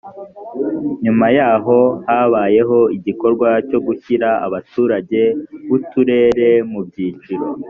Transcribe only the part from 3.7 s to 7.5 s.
gushyira abaturage b’uturere mu byiciro